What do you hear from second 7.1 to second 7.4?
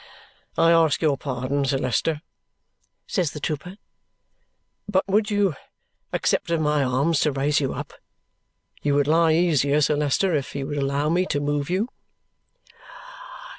to